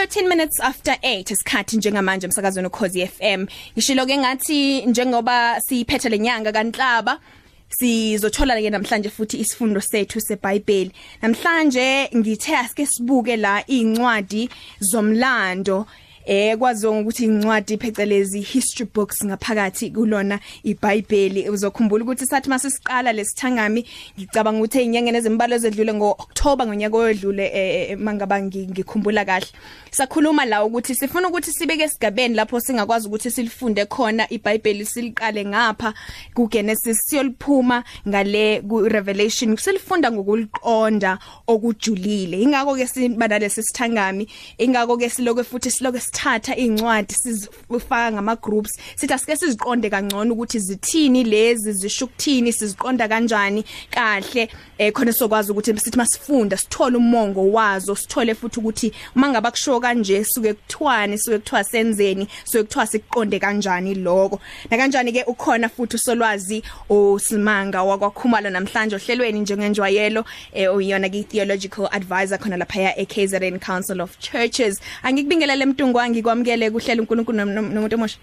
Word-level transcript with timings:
13 0.00 0.28
minutes 0.28 0.60
after 0.60 0.92
8 1.02 1.32
isikhathi 1.32 1.76
njengamanje 1.76 2.26
emsakazweni 2.26 2.68
ukhozi 2.68 3.06
FM 3.06 3.46
ngishilo 3.74 4.06
ke 4.06 4.18
ngathi 4.18 4.86
njengoba 4.86 5.60
siphethe 5.60 6.08
lenyanga 6.08 6.52
kanhlaba 6.52 7.20
sizothola 7.68 8.56
ke 8.62 8.70
namhlanje 8.70 9.10
futhi 9.10 9.36
isifundo 9.40 9.80
sethu 9.80 10.20
seBhayibheli. 10.20 10.92
Namhlanje 11.22 12.08
ngithe 12.16 12.56
asike 12.56 12.86
sibuke 12.86 13.36
la 13.36 13.66
incwadi 13.66 14.48
zomlando 14.80 15.86
eh 16.24 16.56
kwaziwa 16.58 17.00
ukuthi 17.00 17.24
incwadi 17.24 17.78
phecelezi 17.78 18.40
history 18.40 18.90
books 18.94 19.24
ngaphakathi 19.24 19.90
kulona 19.90 20.40
iBhayibheli. 20.64 21.48
Uzokhumbula 21.48 22.04
ukuthi 22.04 22.26
sathi 22.26 22.48
masisiqala 22.48 23.12
lesithangami 23.12 23.84
ngicabanga 24.18 24.58
ukuthi 24.58 24.82
inyanga 24.84 25.12
nezimbalo 25.12 25.56
ezedlule 25.56 25.94
ngoOctober 25.94 26.66
ngonyaka 26.66 26.96
oyedlule 26.96 27.46
eh, 27.46 27.90
eh 27.90 27.98
mangaba 27.98 28.42
ngikhumbula 28.42 29.24
kahle. 29.24 29.46
Sakhuluma 29.90 30.44
la 30.44 30.64
ukuthi 30.64 30.94
sifuna 30.94 31.28
ukuthi 31.28 31.52
sibeke 31.52 31.82
esigabeni 31.82 32.34
lapho 32.34 32.60
singakwazi 32.60 33.08
ukuthi 33.08 33.30
silifunde 33.30 33.86
khona 33.86 34.26
iBhayibheli 34.30 34.86
siliqale 34.86 35.44
ngapha 35.44 35.94
kuGenesis 36.34 36.98
siyoliphuma 37.06 37.84
ngale 38.08 38.60
kuRevelation 38.60 39.56
silifunda 39.56 40.12
ngokuliqonda 40.12 41.18
okujulile. 41.46 42.42
Ingakho 42.42 42.76
ke 42.76 42.86
siba 42.86 43.28
nalesi 43.28 43.62
sithangami 43.62 44.28
ingakho 44.58 44.96
ke 44.96 45.08
siloko 45.08 45.44
futhi 45.44 45.70
siloko 45.70 45.98
sithatha 46.20 46.56
incwadi 46.56 47.14
sizifaka 47.14 48.12
ngama 48.12 48.36
groups 48.36 48.78
sithi 48.96 49.14
asike 49.14 49.36
siziqonde 49.36 49.90
kangcono 49.90 50.34
ukuthi 50.34 50.58
zithini 50.58 51.24
lezi 51.24 51.72
zishukuthini 51.72 52.52
siziqonda 52.52 53.08
kanjani 53.08 53.64
kahle. 53.90 54.48
Eh 54.78 54.92
khona 54.92 55.12
sokwazi 55.12 55.52
ukuthi 55.52 55.78
sithi 55.78 55.96
masifunda 55.96 56.56
sithole 56.56 56.96
umongo 56.96 57.52
wazo 57.52 57.96
sithole 57.96 58.34
futhi 58.34 58.60
ukuthi 58.60 58.92
mangaba 59.14 59.50
kusho 59.50 59.80
kanje 59.80 60.24
suke 60.24 60.54
kuthwane 60.54 61.18
suke 61.18 61.38
kuthiwa 61.38 61.64
senzeni 61.64 62.28
suke 62.44 62.62
kuthiwa 62.64 62.86
sikuqonde 62.86 63.38
kanjani 63.38 63.94
lokho. 63.94 64.40
Na 64.70 64.76
kanjani 64.76 65.12
ke 65.12 65.24
ukhona 65.26 65.68
futhi 65.68 65.96
usolwazi 65.96 66.62
osimanga 66.88 67.82
wakwakhumalo 67.82 68.50
namhlanje 68.50 68.96
ohlelweni 68.96 69.40
njengenjwayelo 69.40 70.24
eh 70.52 70.74
uyona 70.74 71.08
ke 71.08 71.22
theological 71.22 71.88
advisor 71.92 72.38
khona 72.38 72.56
lapha 72.56 72.80
ya 72.80 73.06
KZN 73.06 73.58
Council 73.58 74.00
of 74.00 74.18
Churches. 74.18 74.80
Angikubingelele 75.02 75.66
mntungwa 75.66 75.99
ngikwamukele 76.08 76.70
kuhlela 76.70 77.02
uNkulunkulu 77.02 77.44
nomuntu 77.44 77.96
omusha. 77.96 78.18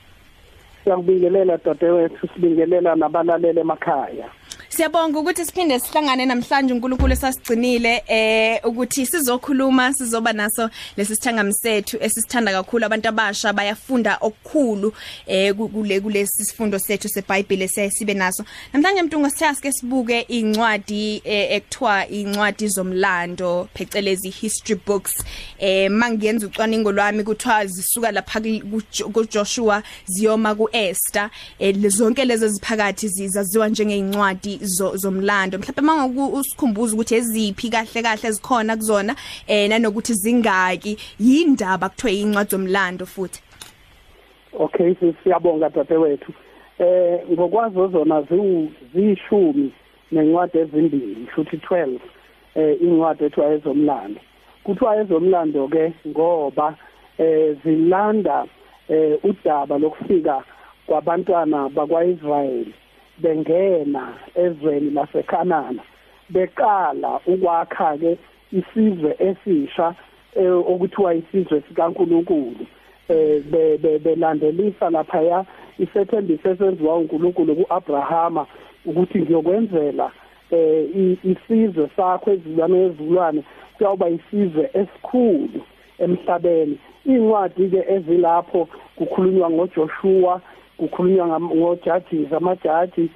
Siyakubingelela 0.84 1.58
dadewethu 1.58 2.28
sibingelela 2.34 2.96
nabalalele 2.96 3.62
emakhaya. 3.62 4.30
Siyabonga 4.78 5.20
ukuthi 5.20 5.46
siphinde 5.46 5.80
sihlangane 5.80 6.26
namhlanje 6.26 6.74
uNkulunkulu 6.74 7.14
esasigcinile 7.14 8.04
eh 8.08 8.60
ukuthi 8.64 9.06
sizokhuluma 9.06 9.94
sizoba 9.94 10.34
naso 10.34 10.70
lesi 10.98 11.16
sithangami 11.16 11.54
sethu 11.54 11.98
esisithanda 12.00 12.52
kakhulu. 12.52 12.86
Abantu 12.86 13.10
abasha 13.10 13.54
bayafunda 13.54 14.18
okukhulu 14.22 14.94
eh 15.26 15.54
kule 15.56 16.00
kulesi 16.00 16.46
sifundo 16.46 16.80
sethu 16.80 17.10
seBhayibheli 17.10 17.68
sesibe 17.68 18.14
naso. 18.14 18.46
Namhlanje 18.74 19.02
mntungu 19.02 19.30
sithasike 19.30 19.72
sibuke 19.72 20.22
incwadi 20.22 21.22
eh, 21.26 21.52
ekuthiwa 21.52 22.08
incwadi 22.08 22.68
zomlando 22.68 23.68
phecelezi 23.74 24.30
history 24.30 24.80
books. 24.86 25.24
Eh 25.60 25.92
mangiyenza 25.92 26.48
ucwaningo 26.48 26.92
lwami 26.92 27.24
kuthiwa 27.24 27.66
zisuka 27.66 28.12
lapha 28.12 28.42
kuJoshua 29.14 29.84
ziyoma 30.06 30.56
kuEsther 30.56 31.30
eh 31.60 31.76
zonke 31.88 32.26
lezi 32.26 32.50
ziphakathi 32.50 33.08
zizaziwa 33.08 33.70
njengeincwadi 33.70 34.67
zomlando. 34.68 35.58
Mhlawumbe 35.58 35.82
mangoku 35.82 36.38
usikhumbuza 36.38 36.94
ukuthi 36.96 37.16
eziphi 37.16 37.70
kahle 37.70 38.02
kahle 38.02 38.28
ezikhona 38.30 38.76
kuzona 38.76 39.16
eh 39.48 39.70
nanokuthi 39.70 40.14
zingaki. 40.14 40.98
Yindaba 41.20 41.90
kuthiwe 41.90 42.20
incwadi 42.22 42.50
zomlando 42.50 43.06
futhi. 43.06 43.42
Okay 44.60 44.96
siyabonga 45.24 45.70
dadewethu 45.70 46.34
eh 46.80 47.20
ngokwazi 47.32 47.92
zona 47.92 48.22
ziyishumi 48.94 49.72
nencwadi 50.12 50.58
ezimbili 50.58 51.28
futhi 51.36 51.58
12 51.58 52.00
eh 52.56 52.82
incwadi 52.82 53.24
ethiwa 53.24 53.54
ezomlando. 53.54 54.20
Kuthiwa 54.64 54.98
ezomlando 55.02 55.68
ke 55.68 55.94
ngoba 56.08 56.76
eh 57.18 57.58
zilanda 57.64 58.46
eh 58.90 59.20
udaba 59.24 59.78
lokufika 59.78 60.44
kwabantwana 60.86 61.70
bakwaIsrayeli. 61.70 62.74
Bengena 63.18 64.14
ezweni 64.36 64.90
laseKhanana 64.90 65.84
beqala 66.30 67.20
ukwakha 67.26 67.98
ke 67.98 68.18
isizwe 68.52 69.16
esisha 69.20 69.96
eh, 70.36 70.54
okuthiwa 70.54 71.14
isizwe 71.14 71.62
sikaNkuluNkulu. 71.68 72.66
Eh 73.10 73.44
belandelisa 74.04 74.90
lapha 74.90 75.22
ya 75.22 75.46
isethembiso 75.80 76.50
esenziwa 76.50 76.96
uNkulunkulu 76.96 77.56
kuAbrahama 77.56 78.46
ukuthi 78.86 79.20
ngiyokwenzela 79.20 80.12
eh 80.52 81.18
isizwe 81.24 81.90
sakho 81.96 82.32
ezilwane 82.32 82.86
ezulwane 82.86 83.44
kuyawuba 83.78 84.10
isizwe 84.10 84.70
esikhulu 84.74 85.62
emhlabeni. 86.00 86.80
Incwadi 87.06 87.70
ke 87.70 87.84
ezilapho 87.88 88.68
kukhulunywa 88.96 89.50
ngoJoshua 89.50 90.42
kukhulunywa 90.78 91.40
ngojudges 91.40 92.34
amajaji 92.34 93.10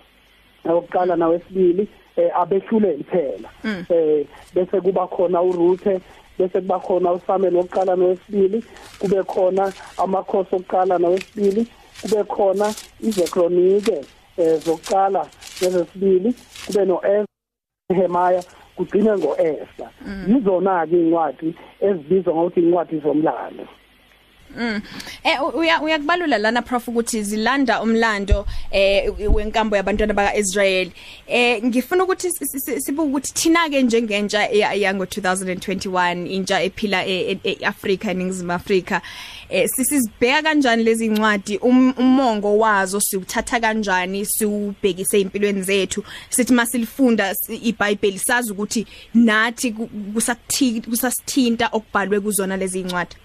owokuqala 0.69 1.15
nawesibili 1.15 1.87
eh 2.15 2.39
abehluleli 2.41 3.03
phela 3.03 3.49
mm. 3.63 3.85
eh 3.89 4.25
bese 4.53 4.81
kuba 4.81 5.07
khona 5.07 5.41
uRuthe 5.41 6.01
bese 6.39 6.61
kuba 6.61 6.79
khona 6.79 7.11
uSamuel 7.11 7.55
wokuqala 7.55 7.95
nowesibili 7.95 8.63
kube 8.99 9.23
khona 9.23 9.73
amakhosi 9.97 10.55
okuqala 10.55 10.97
nowesibili 10.97 11.67
kube 12.01 12.23
khona 12.23 12.73
izekronike 12.99 14.01
eh 14.37 14.59
zokuqala 14.59 15.27
nezesibili 15.61 16.33
kube 16.65 16.85
noEzra 16.85 18.43
kugcine 18.75 19.17
ngoEsther 19.17 19.89
mm. 20.05 20.25
yizona 20.27 20.87
ke 20.87 20.99
incwadi 20.99 21.55
ezibizwa 21.81 22.33
ngokuthi 22.33 22.59
incwadi 22.59 22.99
zomlando 22.99 23.67
Mm. 24.57 24.81
Eh 25.23 25.55
uya 25.55 25.81
uyakubalula 25.81 26.37
lana 26.37 26.61
prof 26.61 26.87
ukuthi 26.87 27.23
zilanda 27.23 27.81
umlando 27.81 28.45
eh 28.71 29.11
wenkambo 29.33 29.75
yabantwana 29.75 30.13
bakaIsrael. 30.13 30.91
Eh 31.27 31.63
ngifuna 31.63 32.03
ukuthi 32.03 32.31
sibuke 32.79 33.09
ukuthi 33.09 33.33
thina 33.33 33.69
ke 33.69 33.81
njengentsha 33.81 34.49
yango 34.49 35.03
2021 35.05 36.27
intsha 36.27 36.61
ephila 36.61 37.05
eAfrica 37.05 38.11
eNingizimu 38.11 38.53
Afrika. 38.53 39.01
Eh 39.49 39.69
sisizibheka 39.69 40.41
kanjani 40.41 40.83
lezi 40.83 41.05
incwadi 41.05 41.57
um, 41.57 41.93
umongo 41.97 42.57
wazo 42.57 42.99
siuthatha 42.99 43.59
kanjani? 43.59 44.25
Siubhekise 44.25 45.21
impilweni 45.21 45.61
zethu? 45.61 46.03
Sithi 46.29 46.53
masilifunda 46.53 47.35
iBhayibheli 47.63 48.19
sazi 48.19 48.51
ukuthi 48.51 48.87
nathi 49.13 49.71
kusasithinta 50.89 51.69
okubhalwe 51.71 52.19
kuzona 52.19 52.57
lezi 52.57 52.79
incwadi 52.79 53.15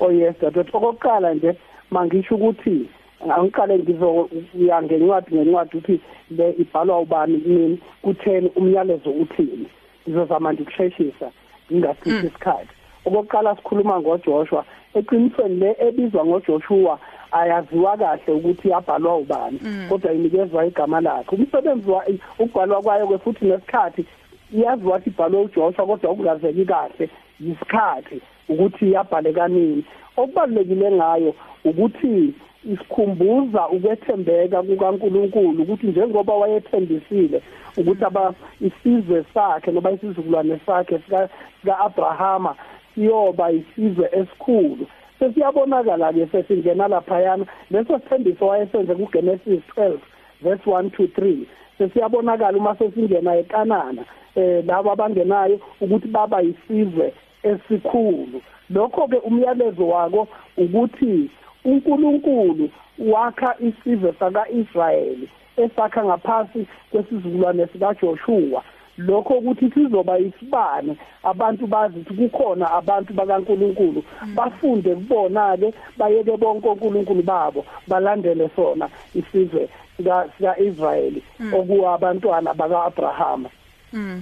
oh 0.00 0.10
yes 0.10 0.34
dadewethu 0.40 0.76
okokuqala 0.76 1.34
nje 1.34 1.56
mangisho 1.90 2.34
ukuthi 2.34 2.88
angiqale 3.20 3.78
ngizoya 3.78 4.82
ngencwadi 4.82 5.34
ngencwadi 5.34 5.76
ukuthi 5.76 6.00
le 6.30 6.54
ibhalwa 6.58 7.00
ubani 7.00 7.40
kimi 7.40 7.78
kutheni 8.02 8.50
umyalezo 8.56 9.10
uthini. 9.10 9.66
Ngizozama 10.08 10.52
ndikusheshisa 10.52 11.30
ngingasithi 11.72 12.10
mm. 12.10 12.26
isikhathi. 12.26 12.74
Okokuqala 13.04 13.56
sikhuluma 13.56 14.00
ngoJoshua. 14.00 14.64
Eqinisweni 14.94 15.54
le 15.54 15.76
ebizwa 15.78 16.26
ngoJoshua 16.26 16.98
ayaziwa 17.32 17.96
kahle 17.96 18.32
ukuthi 18.32 18.68
yabhalwa 18.68 19.16
ubani 19.16 19.60
mm. 19.62 19.86
kodwa 19.88 20.12
inikezwa 20.12 20.66
igama 20.66 21.00
lakhe. 21.00 21.36
Umsebenzi 21.36 21.90
wa 21.90 22.04
ukubhalwa 22.38 22.82
kwayo 22.82 23.06
ke 23.06 23.18
futhi 23.18 23.44
nesikhathi 23.44 24.04
iyaziwa 24.52 24.96
ukuthi 24.96 25.10
ibhalwe 25.10 25.40
uJoshua 25.40 25.86
kodwa 25.86 26.10
ukungazeki 26.10 26.64
kahle 26.64 27.10
yisikhathi. 27.40 28.20
Ukuthi 28.48 28.92
yabhale 28.92 29.32
kanini 29.32 29.84
okubalekile 30.16 30.92
ngayo 30.92 31.34
ukuthi 31.64 32.34
isikhumbuza 32.72 33.68
ukwethembeka 33.68 34.62
kukaNkuluNkulu 34.62 35.62
ukuthi 35.62 35.86
njengoba 35.86 36.34
wayethembisile 36.34 37.42
ukuthi 37.76 38.04
aba 38.04 38.34
isizwe 38.60 39.24
sakhe 39.34 39.70
noba 39.72 39.90
isizukulwane 39.92 40.60
sakhe 40.66 40.98
sika 40.98 41.78
Abrahama 41.78 42.54
siyoba 42.94 43.50
isizwe 43.50 44.08
esikhulu. 44.12 44.86
Sesiyabonakala 45.18 46.12
ke 46.12 46.26
sesingena 46.26 46.88
laphayana. 46.88 47.46
Leso 47.70 47.98
sithembiso 47.98 48.46
wayesenze 48.46 48.94
kuGenesis 48.94 49.62
12 49.76 49.98
verse 50.42 50.70
1 50.70 50.90
to 50.90 51.02
3 51.02 51.46
sesiyabonakala 51.78 52.58
uma 52.58 52.76
sesingena 52.76 53.36
ekanana 53.36 54.04
eh 54.36 54.64
labo 54.66 54.92
abangenayo 54.92 55.60
ukuthi 55.80 56.08
baba 56.08 56.42
isizwe 56.42 57.12
esikhulu. 57.42 58.42
Lokho 58.70 59.08
ke 59.08 59.16
umyalezo 59.16 59.88
wako 59.88 60.28
ukuthi 60.56 61.30
uNkulunkulu 61.64 62.70
wakha 62.98 63.54
isizwe 63.60 64.14
sakaIsrayeli 64.18 65.28
esakha 65.56 66.04
ngaphasi 66.04 66.66
kwesizukulwane 66.90 67.66
sikaJoshua 67.66 68.62
lokho 68.98 69.34
ukuthi 69.34 69.70
sizoba 69.70 70.18
isibane 70.18 70.96
abantu 71.22 71.66
bazi 71.66 71.98
ukuthi 71.98 72.14
kukhona 72.28 72.70
abantu 72.70 73.12
bakaNkuluNkulu. 73.14 74.04
Bafunde 74.34 74.94
kubona 74.94 75.56
ke 75.56 75.74
bayeke 75.96 76.36
bonke 76.36 76.68
uNkulunkulu 76.68 77.22
babo 77.22 77.64
balandele 77.86 78.50
sona 78.56 78.88
isizwe 79.14 79.68
sika 79.96 80.28
sika 80.36 80.58
Israel 80.58 81.14
okuwa 81.52 81.94
abantwana 81.94 82.54
baka 82.54 82.84
Abraham 82.84 83.46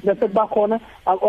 bese 0.05 0.29
kuba 0.29 0.47
khona 0.47 0.81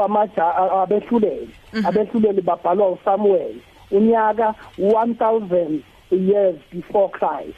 amaja 0.05 0.55
abehluleli. 0.55 1.49
Abehluleli 1.85 2.41
babhalwa 2.41 2.89
uSamuel. 2.89 3.55
Unyaka 3.91 4.55
1000 4.79 5.79
years 6.11 6.55
before 6.71 7.09
Christ. 7.09 7.57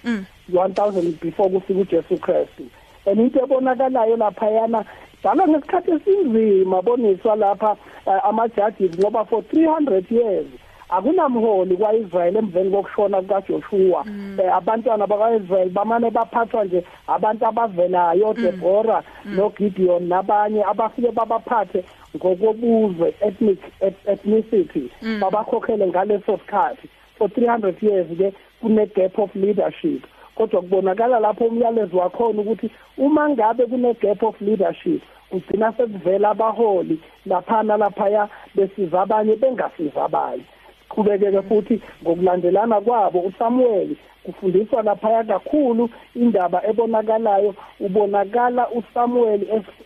1000 0.51 1.19
before 1.21 1.49
kufika 1.49 1.79
uJesu 1.79 2.17
Kristu. 2.17 2.63
And 3.05 3.19
into 3.19 3.39
ebonakalayo 3.39 4.17
lapha 4.17 4.45
yana 4.49 4.85
dala 5.23 5.47
ngesikhathi 5.47 5.91
esinzima 5.91 6.81
boniswa 6.81 7.35
lapha 7.35 7.75
ama-judges 8.23 8.99
ngoba 8.99 9.25
for 9.25 9.41
300 9.41 10.11
years 10.11 10.47
akunamholi 10.89 11.77
kwaIsrael 11.77 12.35
emveni 12.35 12.71
kokushona 12.71 13.21
kukaJoshua 13.21 14.05
abantwana 14.53 15.07
bakaIsrael 15.07 15.69
bamane 15.69 16.09
baphathwa 16.11 16.65
nje 16.65 16.83
abantu 17.07 17.45
abavelayo 17.45 18.33
Deborah 18.33 19.03
noGideon 19.25 20.03
nabanye 20.07 20.63
abafike 20.63 21.11
babaphathe 21.11 21.83
ngokobuzwe 22.15 23.13
ethnic 23.21 23.59
ethnicity. 24.05 24.91
Babakhokhele 25.21 25.87
ngaleso 25.87 26.37
sikhathi. 26.37 26.89
For 27.17 27.27
300 27.27 27.83
years 27.83 28.07
ke 28.17 28.33
kune 28.61 28.85
gap 28.95 29.19
of 29.19 29.35
leadership. 29.35 30.05
Kodwa 30.35 30.61
kubonakala 30.61 31.19
lapho 31.19 31.45
umyalezo 31.45 31.97
wakhona 31.97 32.41
ukuthi 32.41 32.71
uma 32.97 33.29
ngabe 33.29 33.65
kune 33.65 33.93
gap 33.93 34.23
of 34.23 34.41
leadership 34.41 35.01
kugcina 35.29 35.73
sekuvela 35.73 36.29
abaholi 36.29 36.99
laphana 37.25 37.77
laphaya 37.77 38.29
besiza 38.55 39.01
abanye 39.01 39.35
bengasiza 39.35 40.03
abanye. 40.05 40.43
Qhubekeke 40.89 41.41
futhi 41.41 41.81
ngokulandelana 42.03 42.81
kwabo. 42.81 43.19
uSamuel 43.19 43.89
kufundiswa 44.23 44.81
laphaya 44.81 45.23
kakhulu 45.23 45.89
indaba 46.15 46.67
ebonakalayo. 46.69 47.55
Ubonakala 47.79 48.69
uSamuel 48.69 49.41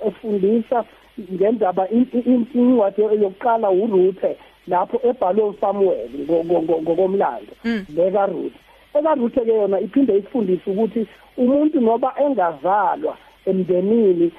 efundisa 0.07 0.85
ngendaba 1.33 1.89
incwadi 1.89 3.01
yokuqala 3.01 3.71
uRuthe 3.71 4.38
lapho 4.67 5.00
ebhalwe 5.09 5.44
uSamuel 5.44 6.09
ngokomlando 6.83 7.53
leka 7.95 8.25
Ruth 8.25 8.57
ekaRuthe 8.94 9.41
ke 9.45 9.53
yona 9.53 9.79
iphinde 9.79 10.17
ifundise 10.17 10.69
ukuthi 10.71 11.07
umuntu 11.38 11.81
noba 11.81 12.13
engazalwa 12.23 13.17
emndenini 13.45 14.31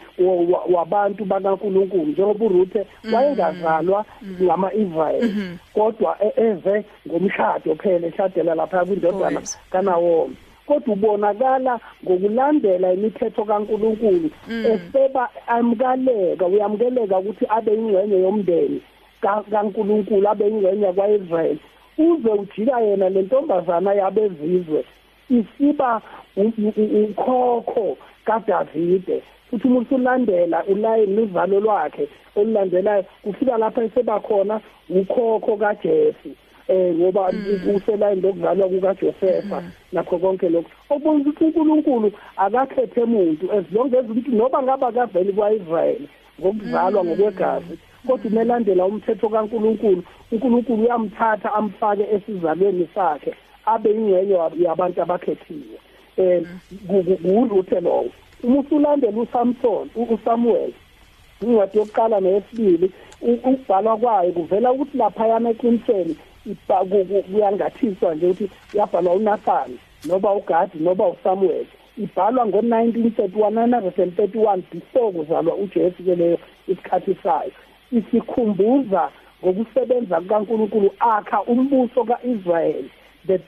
wabantu 0.75 1.25
bakaNkuluNkulu 1.25 2.05
njengoba 2.05 2.45
uRuthe 2.45 2.87
wayengazalwa 3.13 4.05
ngama-Israel 4.43 5.31
kodwa 5.75 6.17
eze 6.37 6.85
ngomshado 7.09 7.75
phela 7.75 8.07
eshadela 8.07 8.55
lapha 8.55 8.85
kwindodana 8.85 9.43
kaNawomi. 9.71 10.37
Kodwa 10.67 10.95
ubonakala 10.95 11.81
ngokulandela 12.05 12.93
imithetho 12.93 13.45
kaNkuluNkulu 13.45 14.31
eseba 14.49 15.29
amkaleka 15.47 16.47
uyamukeleka 16.47 17.19
ukuthi 17.19 17.45
abe 17.49 17.75
ingxenye 17.75 18.21
yomndeni 18.21 18.81
kaNkuluNkulu 19.51 20.29
abe 20.29 20.49
ingxenye 20.49 20.93
kwaIsrael 20.93 21.59
uze 21.99 22.29
ujika 22.29 22.81
yena 22.81 23.09
lentombazana 23.09 23.95
yabezizwe 23.95 24.85
isiba 25.31 26.03
ukhokho 26.37 27.97
kaDavide 28.25 29.23
futhi 29.51 29.69
uma 29.69 29.81
usulandela 29.81 30.65
ulayini 30.65 31.17
luvalo 31.17 31.61
lwakhe 31.61 32.09
olulandelayo 32.37 33.05
kufika 33.23 33.59
lapha 33.59 33.85
eseba 33.85 34.21
khona 34.21 34.61
ukhokho 34.91 35.57
kaJesu 35.57 36.31
eh 36.69 36.95
ngoba 36.95 37.33
uselayini 37.77 38.23
lokuzalwa 38.23 38.69
kukaJosefa 38.69 39.63
nakho 39.93 40.19
konke 40.19 40.49
lokho 40.49 40.71
okubonisa 40.91 41.31
ukuthi 41.31 41.45
uNkulunkulu 41.45 42.13
akakhethe 42.37 43.03
umuntu 43.03 43.53
as 43.53 43.65
long 43.73 43.95
as 43.95 44.05
umuntu 44.05 44.31
noba 44.31 44.63
ngaba 44.63 44.93
kaveli 44.93 45.33
kwaIsrael 45.33 46.03
ngokuzalwa 46.41 47.05
ngokwegazi 47.05 47.79
kodwa 48.07 48.31
umelandela 48.31 48.87
umthetho 48.87 49.29
kaNkulunkulu 49.29 50.03
uNkulunkulu 50.33 50.83
uyamthatha 50.83 51.55
amfake 51.55 52.07
esizalweni 52.15 52.89
sakhe 52.95 53.35
abe 53.67 53.91
ingcenye 53.91 54.37
yabantu 54.65 55.03
abakhethiwe. 55.03 55.79
Eh 56.17 56.43
nguruthe 57.25 57.81
lowo. 57.81 58.11
Uma 58.43 58.61
usulandela 58.61 59.21
uSamson 59.21 59.89
uSamuel 59.97 60.73
incwadi 61.43 61.79
yokuqala 61.79 62.21
neyesibili 62.21 62.91
ukubhalwa 63.21 63.97
kwayo 63.97 64.33
kuvela 64.33 64.73
ukuthi 64.73 64.97
lapha 64.99 65.27
yana 65.27 65.51
eqinisweni 65.51 66.17
kuyangathiswa 67.33 68.15
nje 68.15 68.27
ukuthi 68.27 68.51
yabhalwa 68.75 69.15
uNathan 69.15 69.71
noba 70.05 70.35
uGadi 70.35 70.79
noba 70.79 71.09
uSamuel. 71.09 71.67
Ibhalwa 71.99 72.47
ngo-1931 72.47 73.67
931 73.67 74.63
before 74.73 75.13
kuzalwa 75.13 75.55
uJesu 75.55 76.03
ke 76.03 76.15
leyo 76.15 76.39
isikhathi 76.69 77.17
sayo. 77.23 77.53
Isikhumbuza 77.93 79.11
ngokusebenza 79.45 80.21
kukaNkulunkulu 80.21 80.91
akha 81.01 81.43
umbuso 81.43 82.05
kaIsrael 82.05 82.85
the 83.27 83.41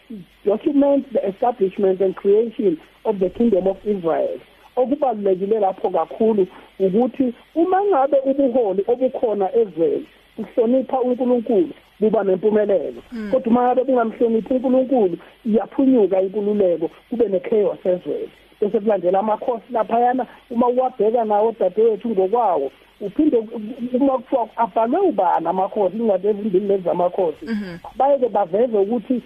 documents 0.44 1.08
the 1.12 1.28
establishment 1.28 2.00
and 2.00 2.14
creation 2.17 2.78
of 3.05 3.19
the 3.19 3.31
kingdom 3.31 3.67
of 3.67 3.76
Israel. 3.84 4.38
Okubalulekile 4.76 5.61
lapho 5.61 5.90
kakhulu 5.90 6.46
ukuthi 6.81 7.34
uma 7.55 7.84
ngabe 7.84 8.17
ubuholi 8.25 8.84
obukhona 8.88 9.56
ezweni 9.56 10.06
uhlonipha 10.38 11.00
uNkulunkulu 11.00 11.70
buba 12.00 12.25
nempumelelo. 12.25 13.02
Kodwa 13.31 13.46
uma 13.46 13.62
ngabe 13.62 13.84
bungamhloniphi 13.84 14.55
uNkulunkulu 14.55 15.19
iyaphunyuka 15.46 16.22
inkululeko 16.22 16.90
kube 17.11 17.29
nechaos 17.29 17.87
ezweni 17.87 18.31
bese 18.61 18.81
kulandela 18.81 19.19
amakhosi 19.19 19.72
laphayana 19.72 20.26
uma 20.50 20.69
uwabheka 20.69 21.25
nawo 21.25 21.55
dadewethu 21.61 22.08
ngokwawo 22.08 22.70
uphinde 23.00 23.37
uma 23.94 24.19
kuthiwa 24.19 24.49
abhalwe 24.56 25.00
ubani 25.00 25.49
amakhosi 25.49 25.96
incwadi 25.96 26.29
ezimbili 26.29 26.67
lezi 26.67 26.82
zamakhosi 26.82 27.46
bayeke 27.96 28.29
baveze 28.29 28.79
ukuthi 28.79 29.22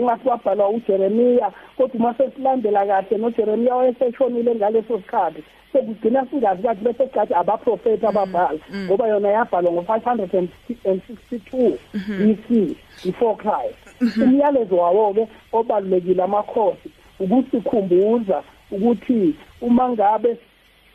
ngathi 0.00 0.28
wabhalwa 0.28 0.68
uJeremiya 0.68 1.52
kodwa 1.76 1.96
uma 1.96 2.14
sesilandela 2.14 2.86
kahle 2.86 3.18
noJeremiya 3.18 3.74
wayeseshonile 3.74 4.54
ngaleso 4.54 4.98
sikhathi 4.98 5.42
sekugcina 5.72 6.26
singazi 6.26 6.62
kathi 6.62 6.84
bese 6.84 7.06
sicathi 7.06 7.34
abaprofeti 7.34 8.06
ababhala 8.06 8.58
ngoba 8.86 9.08
yona 9.08 9.28
yabhalwa 9.28 9.72
ngo-562 9.72 11.78
BC 12.18 12.76
before 13.04 13.36
Christ. 13.36 13.76
Umyalezo 14.22 14.76
wawo-ke 14.76 15.28
obalulekile 15.52 16.22
amakhosi 16.22 16.90
ukusikhumbuza 17.20 18.42
ukuthi 18.70 19.34
uma 19.60 19.88
ngabe 19.88 20.36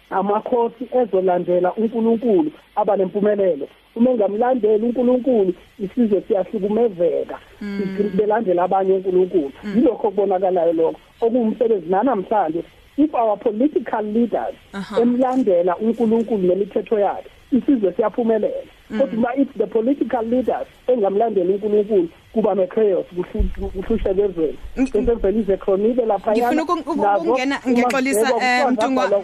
amakhosi 0.09 0.87
ezolandela 0.99 1.73
uNkulunkulu 1.73 2.51
aba 2.75 2.97
nempumelelo 2.97 3.67
uma 3.95 4.11
engamlandeli 4.11 4.85
uNkulunkulu 4.85 5.53
isizwe 5.79 6.21
siyahlukumezeka 6.21 7.39
belandela 8.17 8.63
abanye 8.63 8.93
uNkulunkulu. 8.93 9.51
Yilokho 9.75 10.11
kubonakalayo 10.11 10.73
lokho. 10.73 10.99
Okuwumsebenzi 11.21 11.89
nanamhlanje 11.89 12.63
if 12.97 13.13
our 13.13 13.37
political 13.37 14.03
leaders 14.05 14.55
emlandela 15.01 15.77
uNkulunkulu 15.77 16.47
nemithetho 16.47 16.99
yakhe 16.99 17.29
isizwe 17.51 17.93
siyaphumelela. 17.93 18.71
Kodwa 18.89 19.35
if 19.35 19.47
the 19.57 19.67
political 19.67 20.23
leaders 20.25 20.67
engamlandeli 20.87 21.53
uNkulunkulu 21.53 22.09
kuba 22.33 22.55
ne-chaos 22.55 23.05
kuhlushe 23.73 24.13
kezweni 24.13 24.57
bese 24.77 25.15
kuvela 25.15 25.39
izekronike 25.39 26.05
lapha 26.05 26.31
ngifuna 26.31 26.63
ukungena 26.63 27.59
ngixolisa 27.69 28.33
mntungwa 28.71 29.23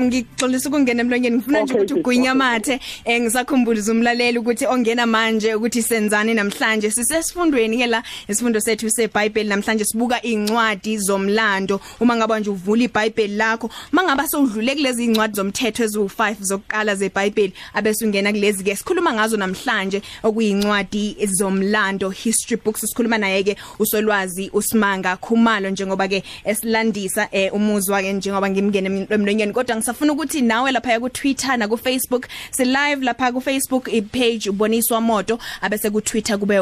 ngixolisa 0.00 0.68
ukungena 0.68 1.00
emlonyeni. 1.00 1.36
Ngifuna 1.36 1.62
nje 1.62 1.74
ukuthi 1.74 1.94
ugwinyamathe 1.94 2.80
ngisakhumbuza 3.20 3.92
umlaleli 3.92 4.38
ukuthi 4.38 4.66
ongena 4.66 5.06
manje 5.06 5.54
ukuthi 5.54 5.82
senzani 5.82 6.34
namhlanje. 6.34 6.90
Sisesifundweni 6.90 7.78
ke 7.78 7.86
la 7.86 8.02
isifundo 8.28 8.60
sethu 8.60 8.90
seBhayibheli 8.90 9.48
namhlanje 9.48 9.84
sibuka 9.84 10.22
incwadi 10.22 10.98
zomlando. 10.98 11.80
Uma 12.00 12.16
ngaba 12.16 12.40
nje 12.40 12.50
uvula 12.50 12.84
iBhayibheli 12.84 13.36
lakho 13.36 13.70
mangaba 13.92 14.28
sowudlule 14.28 14.74
kulezi 14.74 15.04
incwadi 15.04 15.34
zomthetho 15.34 15.84
ezu5 15.84 16.36
zokuqala 16.40 16.94
zeBhayibheli 16.94 17.52
abese 17.74 18.04
ungena 18.04 18.32
kulezi 18.32 18.64
ke 18.64 18.76
esikhuluma 18.94 19.12
ngazo 19.12 19.36
namhlanje 19.36 20.02
okuyincwadi 20.22 21.16
zomlando 21.26 22.10
history 22.10 22.60
books 22.64 22.80
sikhuluma 22.80 23.18
naye 23.18 23.42
ke 23.42 23.56
usolwazi 23.78 24.50
uSimanga 24.52 25.16
Khumalo 25.16 25.70
njengoba 25.70 26.08
ke 26.08 26.22
esilandisa 26.44 27.28
eh, 27.32 27.54
umuzwa 27.54 28.02
ke 28.02 28.12
njengoba 28.12 28.50
ngimngene 28.50 29.06
emlonyeni. 29.10 29.52
Kodwa 29.52 29.76
ngisafuna 29.76 30.12
ukuthi 30.12 30.42
nawe 30.42 30.72
lapha 30.72 31.00
ku 31.00 31.08
Twitter 31.10 31.56
na 31.56 31.68
ku 31.68 31.76
Facebook 31.76 32.28
si 32.50 32.64
live 32.64 33.02
lapha 33.04 33.32
ku 33.32 33.40
Facebook 33.40 33.90
page 34.12 34.50
uboniswa 34.50 35.00
moto 35.00 35.38
abese 35.60 35.90
ku 35.90 36.00
Twitter 36.00 36.38
kube 36.38 36.58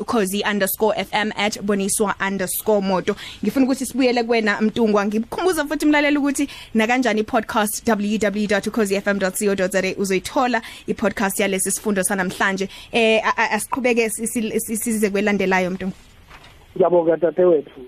@ukozi_fm 0.00 1.30
@boniswa_moto 1.62 3.14
ngifuna 3.44 3.66
ukuthi 3.66 3.86
sibuyele 3.86 4.24
kuwena 4.24 4.60
Mtungwa. 4.60 5.06
Ngikukhumbuza 5.06 5.64
futhi 5.64 5.84
umlaleli 5.86 6.18
ukuthi 6.18 6.48
na 6.74 6.86
kanjani 6.86 7.22
podcast 7.24 7.88
www.ukozifm.co.za 7.88 9.82
uzoyithola 9.98 10.62
i-podcast 10.86 11.40
yalesi 11.50 11.70
sifundo 11.70 12.02
sanamhlanje. 12.02 12.68
Eh 12.92 13.22
asiqhubeke 13.52 14.10
size 14.10 15.10
kwelandelayo 15.10 15.70
Mtungwa 15.70 15.98
Ngiyabonga 16.76 17.16
dadewethu 17.16 17.80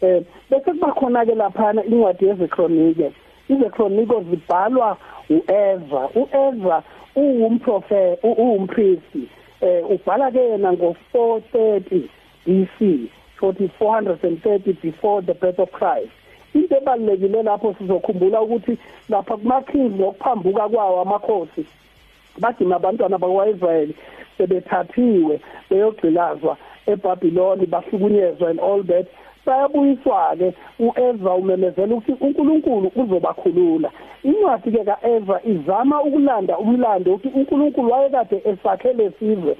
eh 0.00 0.22
bese 0.50 0.70
kuba 0.72 0.92
khona 0.92 1.26
ke 1.26 1.34
lapha 1.34 1.72
incwadi 1.72 2.24
yezekronike 2.26 3.12
izekronike 3.48 4.14
zibhalwa 4.30 4.96
uEzra. 5.30 6.08
uEzra 6.14 6.82
uwumprofeti 7.16 8.26
uwumpristi. 8.26 9.28
Eh 9.60 9.90
ubhala 9.90 10.30
ke 10.30 10.38
yena 10.38 10.72
ngo 10.72 10.96
430 11.14 12.08
BC 12.46 13.10
4430 13.40 14.80
before 14.82 15.22
the 15.22 15.34
birth 15.34 15.58
of 15.58 15.72
Christ. 15.72 16.12
Into 16.54 16.76
ebalekile 16.76 17.42
lapho 17.42 17.74
sizokhumbula 17.78 18.40
ukuthi 18.42 18.78
lapha 19.08 19.36
kuma 19.36 19.62
kings 19.62 19.92
ngokuphambuka 19.92 20.68
kwawo 20.68 21.00
amakhosi. 21.02 21.66
Badima 22.38 22.76
abantwana 22.76 23.18
bakwaIsrael 23.18 23.90
sebethathiwe 24.38 25.40
beyogcilazwa 25.70 26.56
eBabylon 26.86 27.66
bahlukunyezwa 27.66 28.50
and 28.50 28.60
all 28.60 28.82
that. 28.82 29.06
Bayabuyiswa 29.46 30.36
ke 30.38 30.54
uEzra 30.78 31.34
umemezela 31.34 31.94
ukuthi 31.94 32.12
uNkulunkulu 32.20 32.92
uzobakhulula. 32.96 33.90
Incwadi 34.22 34.70
ke 34.70 34.84
kaEzra 34.84 35.40
izama 35.44 36.02
ukulanda 36.02 36.58
umlando 36.58 37.14
ukuthi 37.14 37.28
uNkulunkulu 37.28 37.92
wayekade 37.92 38.42
esakhele 38.44 39.10
sizwe 39.18 39.56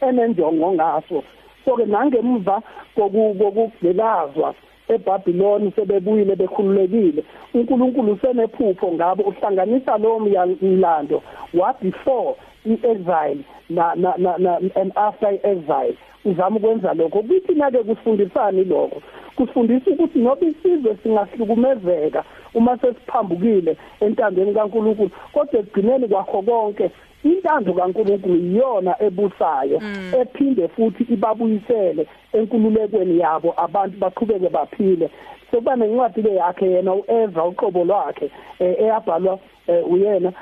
enenjongo 0.00 0.72
ngaso. 0.72 1.24
So 1.64 1.76
ke 1.76 1.86
nangemva 1.86 2.62
kokugcelazwa 2.94 4.54
eBabylon 4.94 5.72
sebebuyile 5.76 6.36
bekhululekile. 6.36 7.24
uNkulunkulu 7.54 8.18
senephupho 8.22 8.92
ngabo 8.92 9.22
uhlanganisa 9.22 9.98
lo 9.98 10.18
mlando. 10.62 11.22
Wa 11.54 11.74
before 11.80 12.36
iexile 12.64 13.44
na 13.70 13.94
na 13.94 14.14
na 14.16 14.56
and 14.76 14.92
after 14.96 15.38
exile 15.42 15.96
uzama 16.24 16.56
ukwenza 16.56 16.94
lokho. 16.94 17.22
Kuthi 17.22 17.54
nake 17.54 17.78
kusifundisani 17.78 18.64
lokho? 18.64 19.02
Kusifundisa 19.36 19.90
ukuthi 19.90 20.18
noba 20.18 20.46
isizwe 20.46 20.96
singahlukumezeka 21.02 22.24
uma 22.54 22.78
sesiphambukile 22.78 23.76
entandweni 24.00 24.54
kaNkulunkulu 24.54 25.10
kodwa 25.32 25.60
ekugcineni 25.60 26.08
kwakho 26.08 26.42
konke 26.42 26.90
intando 27.24 27.74
kaNkulunkulu 27.74 28.36
iyona 28.36 29.02
ebusayo 29.02 29.80
mm. 29.80 30.12
ephinde 30.20 30.68
futhi 30.68 31.02
ibabuyisele 31.14 32.06
enkululekweni 32.32 33.18
yabo 33.18 33.54
abantu 33.56 33.98
baqhubeke 33.98 34.48
baphile 34.48 35.10
sekuba 35.50 35.76
nencwadi 35.76 36.22
le 36.22 36.34
yakhe 36.34 36.70
yena 36.70 36.94
uEzra 36.94 37.44
uqobo 37.44 37.84
lwakhe 37.84 38.30
eh, 38.58 38.76
eyabhalwa 38.78 39.38
eh, 39.66 39.92
uyena 39.92 40.32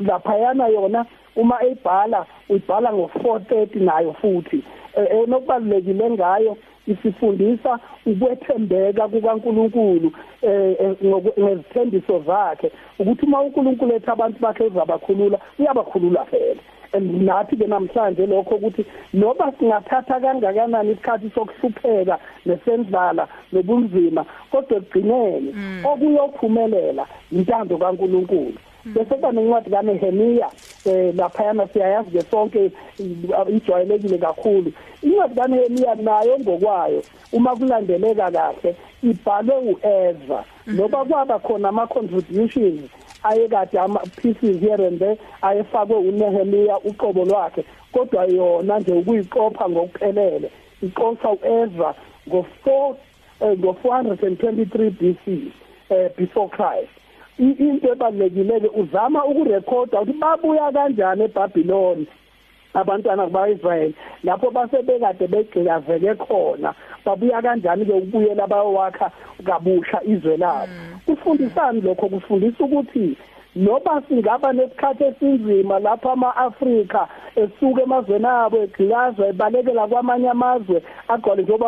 lapha 0.00 0.36
yana 0.36 0.68
yona 0.68 1.06
uma 1.36 1.62
eyibhala 1.64 2.26
uyibhala 2.48 2.90
ngo430 2.90 3.80
nayo 3.80 4.12
futhi 4.12 4.62
enokubalekile 5.22 6.04
eh, 6.04 6.12
ngayo 6.12 6.56
isifundisa 6.92 7.78
ukwethembeka 8.06 9.08
kukaNkuluNkulu 9.08 10.12
eh 10.42 10.96
ngezithembiso 11.40 12.18
zakhe. 12.26 12.70
Ukuthi 12.98 13.26
uma 13.26 13.40
uNkulunkulu 13.40 13.94
ethu 13.94 14.10
abantu 14.12 14.38
bakhe 14.40 14.64
uzabakhulula 14.64 15.38
uyabakhulula 15.58 16.24
phela. 16.24 16.60
Nathi 17.00 17.56
ke 17.56 17.66
namhlanje 17.66 18.26
lokho 18.26 18.54
ukuthi 18.54 18.84
noba 19.14 19.52
singathatha 19.58 20.20
kangakanani 20.20 20.92
isikhathi 20.92 21.30
sokuhlupheka 21.34 22.18
nesendlala 22.46 23.28
nobunzima 23.52 24.24
kodwa 24.50 24.78
ekugcineni 24.78 25.52
mm. 25.52 25.84
okuyophumelela 25.84 27.06
intando 27.32 27.78
kaNkuluNkulu. 27.78 28.58
Bese 28.84 29.14
kuba 29.14 29.32
nencwadi 29.32 29.70
kaNehemiya 29.70 30.48
eh 30.86 31.14
laphayana 31.14 31.68
siyayazi 31.68 32.10
ke 32.10 32.22
sonke 32.30 32.70
ijwayelekile 33.48 34.18
kakhulu. 34.18 34.72
Incwadi 35.02 35.34
kaNehemiya 35.34 35.94
nayo 35.94 36.38
ngokwayo 36.38 37.02
uma 37.32 37.56
kulandeleka 37.56 38.30
kahle 38.30 38.76
ibhalwe 39.02 39.56
uEzra. 39.56 40.44
Noba 40.66 41.04
kwaba 41.04 41.38
khona 41.38 41.68
ama 41.68 41.86
contributions 41.86 42.90
ayekade 43.22 43.78
ama 43.78 44.00
pieces 44.16 44.60
here 44.60 44.86
and 44.86 44.98
there 44.98 45.18
ayefakwe 45.42 45.96
uNehemiya 45.96 46.78
uqobo 46.78 47.24
lwakhe. 47.24 47.64
Kodwa 47.92 48.24
yona 48.24 48.78
nje 48.78 48.92
ukuyiqopha 48.92 49.68
ngokuphelele 49.68 50.50
iqopha 50.82 51.30
uEzra 51.30 51.94
ngo4 52.28 52.94
ngo 53.42 53.76
423 53.84 54.90
BC 54.90 55.52
eh 55.90 56.10
before 56.16 56.48
Christ. 56.48 56.90
Into 57.38 57.92
ebalekile 57.92 58.60
ke 58.60 58.68
uzama 58.68 59.24
ukurekhoda 59.24 60.00
ukuthi 60.00 60.18
babuya 60.18 60.72
kanjani 60.72 61.24
eBabylon 61.24 62.06
abantwana 62.74 63.26
baIsrael 63.26 63.92
lapho 64.24 64.50
basebekade 64.50 65.26
begcikazeke 65.26 66.14
khona 66.14 66.74
babuya 67.04 67.42
kanjani 67.42 67.84
ke 67.84 67.92
ukubuyela 67.92 68.46
bayowakha 68.46 69.10
kabusha 69.44 70.02
izwe 70.04 70.36
labo 70.36 70.66
mm. 70.66 70.98
kufundisani 71.06 71.80
lokho 71.80 72.08
kufundisa 72.08 72.64
ukuthi 72.64 73.16
noba 73.56 74.02
singaba 74.08 74.52
nesikhathi 74.52 75.04
esinzima 75.04 75.78
lapha 75.78 76.12
ama-Afrika 76.12 77.08
esuka 77.36 77.82
emazweni 77.82 78.26
abo 78.26 78.56
egcilazwa 78.62 79.28
ebalekela 79.28 79.86
kwamanye 79.86 80.28
amazwe 80.28 80.82
agcwele 81.08 81.42
njengoba 81.42 81.66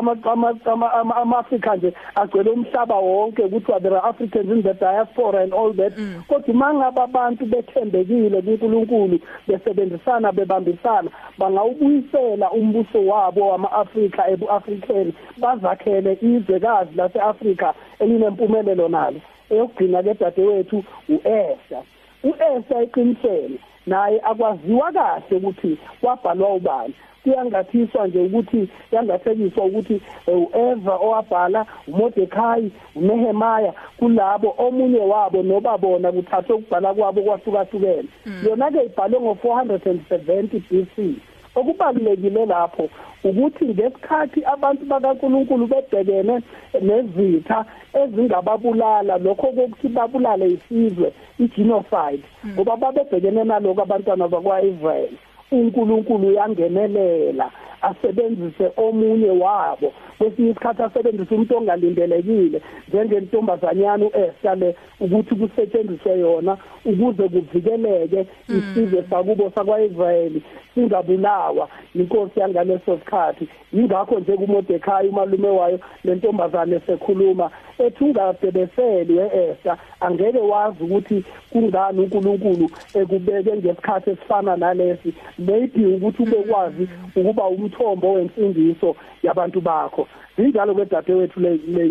ama-Afrika 1.13 1.77
nje 1.77 1.93
agcwele 2.15 2.51
umhlaba 2.51 2.95
wonke 2.95 3.43
kuthiwa 3.43 3.81
there 3.81 3.97
are 3.97 4.09
Africans 4.09 4.51
in 4.51 4.63
the 4.63 4.75
diaspora 4.75 5.43
and 5.43 5.53
all 5.53 5.73
that 5.73 5.99
mm. 5.99 6.23
kodwa 6.29 6.55
mangaba 6.55 7.05
abantu 7.05 7.47
bethembekile 7.47 8.43
kuNkulunkulu 8.43 9.19
besebenzisana 9.49 10.33
bebambisana 10.33 11.11
bangawubuyisela 11.39 12.51
umbuso 12.51 13.07
wabo 13.07 13.49
wama-Afrika 13.49 14.31
ebu-African 14.31 15.13
bazakhele 15.39 16.19
izwekazi 16.23 16.91
lase-Afrika 16.97 17.75
elinempumelelo 17.99 18.89
nalo 18.89 19.21
eyokugcina 19.51 20.03
ke 20.03 20.15
dadewethu 20.15 20.85
uEsa 21.09 21.81
uEsa 22.25 22.83
eqinisele 22.83 23.59
naye 23.87 24.21
akwaziwa 24.25 24.93
kahle 24.93 25.37
ukuthi 25.37 25.79
wabhalwa 26.03 26.55
ubani. 26.55 26.95
Kuyangathiswa 27.23 28.07
nje 28.07 28.21
ukuthi 28.21 28.69
yangathekiswa 28.93 29.65
ukuthi 29.65 30.01
eh, 30.27 30.39
uEva 30.39 30.95
owabhala 30.95 31.67
uMordekhai 31.89 32.73
uNehemaya 32.95 33.73
kulabo 33.99 34.55
omunye 34.59 34.99
wabo 34.99 35.43
noba 35.43 35.79
bona 35.79 36.13
kuthathwe 36.13 36.55
ukubhala 36.57 36.95
kwabo 36.95 37.23
kwahlukahlukene. 37.23 38.09
Hmm. 38.25 38.47
yona 38.47 38.71
ke 38.71 38.85
ibhalwe 38.85 39.21
ngo 39.21 39.37
470 39.45 40.61
BC 40.71 40.97
okubalulekile 41.55 42.47
lapho 42.47 42.89
ukuthi 43.25 43.65
ngesikhathi 43.65 44.41
abantu 44.45 44.85
bakaNkuluNkulu 44.85 45.67
bebhekene 45.67 46.35
nezitha 46.81 47.65
ezingababulala 48.01 49.19
lokho 49.19 49.47
kokuthi 49.57 49.89
babulale 49.89 50.47
isizwe 50.57 51.13
igenocide 51.39 52.25
hmm. 52.43 52.53
ngoba 52.53 52.77
babebhekene 52.77 53.45
naloko 53.45 53.83
abantwana 53.83 54.29
bakwaIsrael 54.29 55.13
uNkulunkulu 55.53 56.29
uyangenelela 56.29 57.51
asebenzise 57.83 58.73
omunye 58.77 59.31
wabo 59.31 59.93
kwesinye 60.21 60.51
isikhathi 60.51 60.83
asebenzise 60.83 61.35
umuntu 61.35 61.57
ongalindelekile 61.57 62.61
njengentombazanyana 62.89 64.05
uEsther 64.07 64.57
le 64.61 64.77
ukuthi 65.01 65.35
kusetshenziswe 65.35 66.19
yona 66.19 66.57
ukuze 66.85 67.25
kuvikeleke 67.29 68.27
isizwe 68.49 69.05
sakubo 69.11 69.51
sakwaIsrayeli 69.55 70.43
singabulawa. 70.75 71.69
Inkosi 71.95 72.41
yangaleso 72.41 72.99
sikhathi. 72.99 73.49
Ingakho 73.73 74.21
nje 74.21 74.33
kuMordekhai 74.33 75.09
umalume 75.09 75.49
wayo 75.49 75.81
lentombazane 76.05 76.77
esekhuluma 76.77 77.51
ethi 77.79 78.05
ungadebeseli 78.05 79.15
weEsther 79.19 79.79
angeke 80.01 80.39
wazi 80.39 80.85
ukuthi 80.85 81.25
kungani 81.53 82.01
uNkulunkulu 82.01 82.71
ekubeke 82.95 83.57
ngesikhathi 83.57 84.11
esifana 84.11 84.57
nalesi. 84.57 85.15
Maybe 85.39 85.87
ukuthi 85.87 86.23
ubekwazi 86.23 86.89
ukuba 87.17 87.47
umthombo 87.47 88.13
wensindiso 88.13 88.97
yabantu 89.23 89.61
bakho. 89.61 90.09
Zinjalo 90.41 90.75
kwedadewethu 90.75 91.41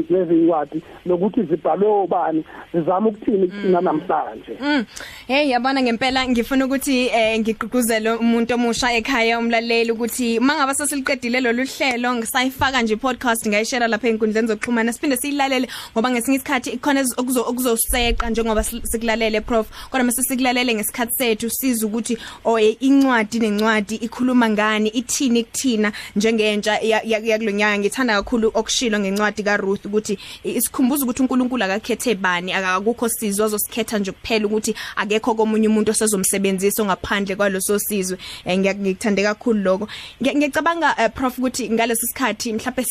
lezi 0.10 0.34
incwadi 0.34 0.82
nokuthi 1.06 1.44
zibhalwe 1.44 1.88
obani 1.88 2.44
zizama 2.74 3.10
ukuthini 3.10 3.48
kuthina 3.48 3.82
namhlanje 3.82 4.58
mm. 4.62 4.86
hey 5.28 5.50
yabona 5.50 5.82
ngempela 5.82 6.28
ngifuna 6.28 6.66
ukuthi 6.66 7.08
eh, 7.08 7.40
ngigqugquzele 7.40 8.12
umuntu 8.12 8.54
omusha 8.54 8.94
ekhaya 8.94 9.40
umlaleli 9.40 9.92
ukuthi 9.92 10.40
mangaba 10.40 10.74
sesiliqedile 10.74 11.40
lo 11.42 11.52
luhlelo 11.52 12.16
ngisayifaka 12.16 12.82
nje 12.82 12.96
podcast 12.96 13.48
ngayishare 13.48 13.88
lapha 13.88 14.08
enkundleni 14.08 14.48
zokuxhumana 14.48 14.94
siphinde 14.94 15.18
siyilalele 15.18 15.68
ngoba 15.94 16.10
ngesinye 16.10 16.38
isikhathi 16.38 16.70
ikhona 16.70 17.06
okuzoseqa 17.48 18.30
njengoba 18.30 18.64
sikulalele 18.64 19.42
prof 19.42 19.90
kodwa 19.90 20.06
mase 20.06 20.22
sikulalele 20.22 20.76
ngesikhathi 20.76 21.14
sethu 21.14 21.50
siza 21.50 21.88
ukuthi 21.88 22.18
oh 22.46 22.60
incwadi 22.60 23.40
nencwadi 23.40 23.96
ikhuluma 23.96 24.50
ngani 24.50 24.90
ithini 24.90 25.44
kuthina 25.44 25.92
njengentsha 26.16 26.80
yakulonyaka 27.04 27.80
ngithanda 27.80 28.09
kakhulu 28.16 28.52
okushilo 28.54 29.00
ngencwadi 29.00 29.44
kaRuth 29.44 29.86
ukuthi 29.86 30.18
isikhumbuza 30.44 31.04
ukuthi 31.04 31.22
uNkulunkulu 31.22 31.64
akakhethe 31.64 32.16
bani 32.16 32.54
akakukho 32.54 33.10
sizwe 33.10 33.46
ozosikhetha 33.46 34.00
nje 34.00 34.12
kuphela 34.12 34.46
ukuthi 34.46 34.76
akekho 34.96 35.34
komunye 35.34 35.68
umuntu 35.68 35.92
osezomsebenzisa 35.92 36.86
ngaphandle 36.86 37.36
kwaloso 37.36 37.80
sizwe. 37.80 38.18
Ngiyakuthandeka 38.48 39.36
kakhulu 39.36 39.60
lokho. 39.60 39.88
Ngiyacabanga 40.22 40.96
uh, 40.98 41.14
prof 41.14 41.38
ukuthi 41.38 41.70
ngalesi 41.70 42.08
sikhathi 42.08 42.54
mhlawumbe 42.54 42.84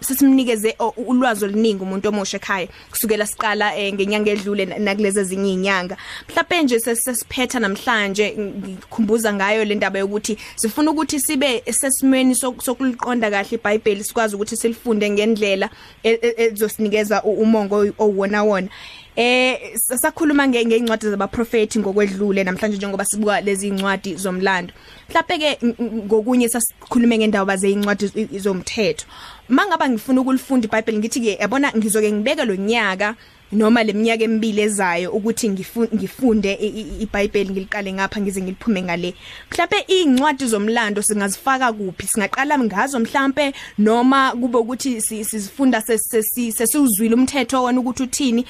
sesimnikeze 0.00 0.76
ulwazi 0.96 1.44
oluningi 1.44 1.82
umuntu 1.82 2.08
omusha 2.08 2.36
ekhaya 2.36 2.68
kusukela 2.90 3.26
siqala 3.26 3.76
eh, 3.76 3.92
ngenyanga 3.92 4.30
edlule 4.30 4.64
nakulezi 4.64 5.20
ezinye 5.20 5.52
inyanga 5.52 5.96
mhlawumbe 6.28 6.62
nje 6.62 6.80
sesiphetha 6.80 7.60
namhlanje 7.60 8.34
ngikhumbuza 8.38 9.32
ngayo 9.32 9.64
le 9.64 9.74
ndaba 9.74 9.98
yokuthi 9.98 10.38
sifuna 10.56 10.90
ukuthi 10.90 11.20
sibe 11.20 11.62
sesimweni 11.70 12.34
sokuliqonda 12.34 13.30
kahle 13.30 13.48
iBhayibheli 13.52 14.04
sikwazi 14.04 14.27
ukuthi 14.36 14.56
silifunde 14.56 15.10
ngendlela 15.10 15.70
e, 16.02 16.10
e, 16.10 16.34
ezosinikeza 16.36 17.22
umongo 17.22 17.86
owona 17.98 18.42
wona. 18.42 18.68
Eh 19.16 19.74
sakhuluma 19.76 20.48
ngeincwadi 20.48 21.10
zabaprofeti 21.10 21.78
ngokwedlule 21.78 22.44
namhlanje 22.44 22.76
njengoba 22.76 23.04
sibuka 23.04 23.40
lezi 23.40 23.68
incwadi 23.68 24.14
zomlando. 24.14 24.72
Mhlawumbe 25.08 25.38
ke 25.38 25.58
ngokunye 26.06 26.48
sasikhulume 26.48 27.18
ngendaba 27.18 27.56
zeincwadi 27.56 28.28
zomthetho. 28.38 29.06
Mangaba 29.48 29.88
ngifuna 29.88 30.20
ukulifunda 30.20 30.66
iBhayibheli 30.66 30.98
ngithi 30.98 31.20
ke 31.20 31.36
yabona 31.40 31.72
ngizoke 31.76 32.12
ngibeke 32.12 32.44
lo 32.44 32.54
nyaka 32.54 33.16
noma 33.52 33.82
leminyaka 33.82 34.24
emibili 34.24 34.62
ezayo 34.62 35.12
ukuthi 35.12 35.48
ngifunde 35.94 36.52
iBhayibheli 37.00 37.50
ngiliqale 37.50 37.92
ngapha 37.92 38.20
ngize 38.20 38.40
ngiliphume 38.40 38.82
ngale. 38.82 39.14
Mhlawumbe 39.50 39.78
incwadi 39.88 40.46
zomlando 40.46 41.02
singazifaka 41.02 41.72
kuphi? 41.72 42.06
Singaqala 42.06 42.58
ngazo 42.58 43.00
mhlawumbe 43.00 43.52
noma 43.78 44.32
kube 44.32 44.58
ukuthi 44.58 45.00
sizifunda 45.00 45.80
sesiuzwile 45.80 47.14
umthetho 47.14 47.62
wona 47.62 47.80
ukuthi 47.80 48.02
uthini? 48.02 48.44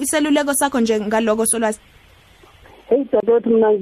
Iseluleko 0.00 0.54
sakho 0.54 0.80
nje 0.80 1.00
ngaloko 1.00 1.46
solwazi. 1.46 1.78
Hey 2.88 3.04
dadewethu 3.12 3.50
mina 3.50 3.72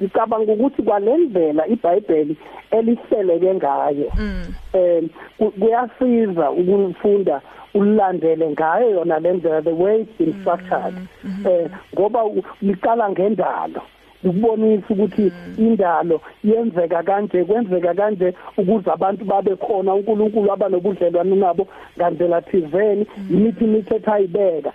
ngicabanga 0.00 0.52
ukuthi 0.52 0.82
kwalendlela 0.82 1.66
iBhayibheli 1.66 2.36
elihleleke 2.70 3.54
ngayo. 3.54 4.12
Mm. 4.18 4.54
em 4.72 5.08
kuyasiza 5.38 6.50
ukufunda 6.50 7.40
ulandele 7.76 8.50
ngayo 8.50 8.90
yona 8.90 9.18
lendlela 9.18 9.62
the 9.62 9.74
way 9.74 10.00
it's 10.00 10.18
been 10.18 10.34
structured 10.40 10.94
mm-hmm. 11.24 11.46
eh 11.46 11.70
ngoba 11.94 12.20
liqala 12.62 13.10
ngendalo 13.10 13.82
ukubonisa 14.24 14.86
ukuthi 14.90 15.32
indalo 15.58 16.20
yenzeka 16.44 17.02
kanje 17.02 17.44
kwenzeka 17.44 17.94
kanje 17.94 18.34
ukuze 18.56 18.90
abantu 18.90 19.24
babe 19.24 19.56
khona 19.56 19.94
uNkulunkulu 19.94 20.52
abanobudlelwano 20.52 21.36
nabo 21.36 21.68
ngandlela 21.96 22.42
thizeni 22.42 23.06
imithi 23.30 23.64
imithetho 23.64 24.12
ayibeka 24.12 24.72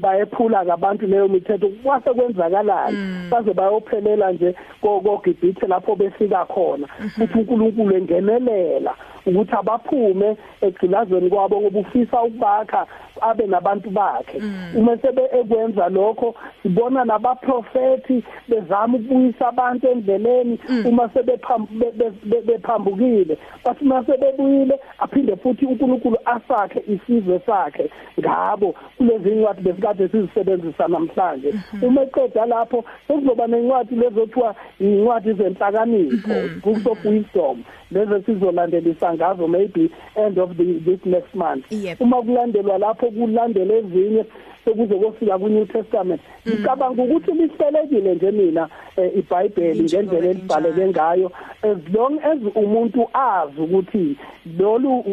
bayephula 0.00 0.64
kabantu 0.64 1.06
leyo 1.06 1.28
mithetho 1.28 1.68
kwase 1.68 2.10
kwenzakalala 2.10 2.90
mm. 2.90 3.28
baze 3.30 3.52
bayophelela 3.52 4.32
nje 4.32 4.54
kogibhithe 4.80 5.66
lapho 5.66 5.96
befika 5.96 6.44
khona 6.44 6.86
mm-hmm. 6.86 7.10
futhi 7.10 7.38
uNkulunkulu 7.38 7.96
engenelela 7.96 8.94
ukuthi 9.26 9.56
abaphume 9.56 10.36
egcilazweni 10.60 11.30
kwabo 11.30 11.60
ngoba 11.60 11.80
ufisa 11.80 12.22
ukubakha 12.22 12.86
abe 13.20 13.46
nabantu 13.46 13.90
bakhe 13.90 14.38
mm. 14.40 14.72
uma 14.76 14.98
sebe 14.98 15.22
ekwenza 15.40 15.88
lokho 15.88 16.34
sibona 16.62 17.04
nabaprofeti 17.04 18.24
bezama 18.48 18.96
ukubuyisa 18.96 19.48
abantu 19.48 19.88
endleleni 19.88 20.58
mm. 20.68 20.86
uma 20.86 21.08
sebephambukile 21.08 23.38
bathi 23.64 23.84
mase 23.84 24.16
bebuyile 24.16 24.80
aphinde 24.98 25.36
futhi 25.36 25.66
uNkulunkulu 25.66 26.18
asakhe 26.24 26.84
isizwe 26.88 27.40
sakhe 27.46 27.90
ngabo 28.20 28.74
kulezi 28.96 29.30
incwadi 29.30 29.62
besikade 29.62 30.08
sizisebenzisa 30.08 30.88
namhlanje 30.88 31.52
mm-hmm. 31.52 31.84
uma 31.84 32.02
eqeda 32.02 32.46
lapho 32.46 32.84
sekuzoba 33.08 33.46
nencwadi 33.46 33.94
lezothiwa 33.94 34.54
incwadi 34.80 35.32
zenhlakanipho 35.32 36.28
mm-hmm. 36.28 36.60
books 36.60 36.86
of 36.86 37.04
wisdom 37.04 37.62
lezi 37.90 38.24
sizolandelisa 38.26 39.13
ngazo 39.14 39.48
maybe 39.48 39.90
end 40.16 40.38
of 40.38 40.56
the 40.56 40.64
this 40.64 41.00
next 41.04 41.34
month. 41.34 41.64
Uma 42.00 42.22
kulandelwa 42.22 42.78
lapho 42.78 43.10
kulandela 43.10 43.74
ezinye 43.74 44.24
sekuze 44.64 44.94
kofika 44.94 45.38
ku 45.38 45.48
New 45.48 45.66
Testament. 45.66 46.20
Mm. 46.46 46.52
ngicabanga 46.52 47.02
ukuthi 47.02 47.32
lihlelekile 47.32 48.14
nje 48.14 48.30
mina 48.30 48.68
eh, 48.96 49.16
iBhayibheli 49.16 49.82
ngendlela 49.84 50.26
elibhaleke 50.26 50.86
ngayo. 50.88 51.32
As 51.62 51.78
long 51.92 52.18
as 52.18 52.38
umuntu 52.54 53.08
azi 53.12 53.60
ukuthi 53.60 54.16
lolu 54.58 55.04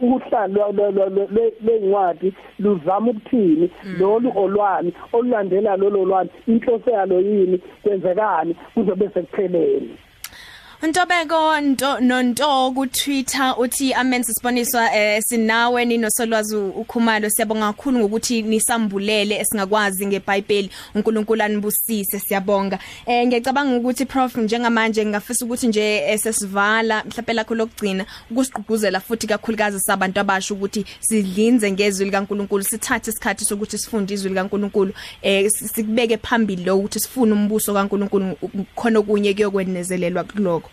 uhlalo 0.00 0.72
lencwadi 1.62 2.32
luzama 2.58 3.10
ukuthini 3.10 3.70
mm. 3.84 3.96
lolu 4.00 4.32
olwani 4.36 4.92
olulandela 5.12 5.76
lolo 5.76 6.04
lwani 6.04 6.30
inhloso 6.46 6.90
yalo 6.90 7.20
yini 7.20 7.60
kwenzekani 7.82 8.56
kuzobe 8.74 9.08
sekupheleni 9.14 9.96
Ntobeko 10.82 11.60
nto 11.60 12.00
nonto 12.00 12.72
ku 12.74 12.86
Twitter 12.86 13.54
uthi 13.58 13.92
amen 13.92 14.22
sisiboniswa 14.22 14.94
eh 14.94 15.22
sinawe 15.22 15.84
ninosolwazi 15.84 16.56
ukhumalo. 16.56 17.30
Siyabonga 17.30 17.72
kakhulu 17.72 17.98
ngokuthi 17.98 18.42
nisambulele 18.42 19.36
esingakwazi 19.40 20.06
ngeBhayibheli. 20.06 20.70
uNkulunkulu 20.94 21.42
anibusise 21.42 22.18
siyabonga. 22.18 22.78
Eh 23.06 23.26
ngiyacabanga 23.26 23.76
ukuthi 23.76 24.06
prof 24.06 24.36
njengamanje 24.36 25.04
ngafisa 25.06 25.44
ukuthi 25.44 25.68
nje 25.68 26.18
sesivala 26.18 27.04
mhlawumbe 27.04 27.32
lakho 27.32 27.54
lokugcina 27.54 28.06
ukusigqugquzela 28.30 29.00
futhi 29.00 29.26
kakhulukazi 29.26 29.80
sabantu 29.80 30.20
abasha 30.20 30.54
ukuthi 30.54 30.86
sidlinze 31.00 31.72
ngezwi 31.72 32.04
likaNkulunkulu 32.06 32.64
sithathe 32.64 33.10
isikhathi 33.10 33.44
sokuthi 33.44 33.78
sifunde 33.78 34.14
izwi 34.14 34.30
likaNkulunkulu. 34.30 34.92
Eh 35.22 35.50
sikubeke 35.50 36.16
phambili 36.16 36.64
lo 36.64 36.78
ukuthi 36.78 37.00
sifune 37.00 37.32
umbuso 37.32 37.74
kaNkulunkulu 37.74 38.36
khona 38.74 38.98
okunye 38.98 39.34
kuyokwenezelelwa 39.34 40.24
kuloko 40.24 40.69